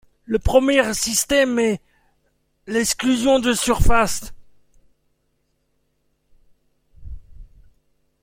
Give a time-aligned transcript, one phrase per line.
[0.25, 1.79] Le premier système est
[2.65, 4.33] l'exclusion de surface.